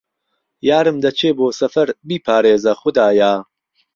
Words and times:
یارم 0.69 0.97
دهچێ 1.03 1.29
بۆ 1.37 1.47
سهفهر 1.59 1.87
بیپارێزه 2.07 2.73
خودایا 2.81 3.33